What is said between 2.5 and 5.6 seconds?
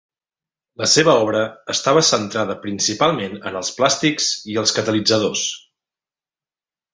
principalment en els plàstics i els catalitzadors.